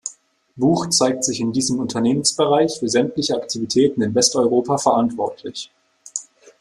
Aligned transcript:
Buch 0.55 0.87
zeigt 0.89 1.23
sich 1.23 1.39
in 1.41 1.51
diesem 1.53 1.77
Unternehmensbereich 1.77 2.79
für 2.79 2.89
sämtliche 2.89 3.35
Aktivitäten 3.35 4.01
in 4.01 4.15
Westeuropa 4.15 4.79
verantwortlich. 4.79 5.69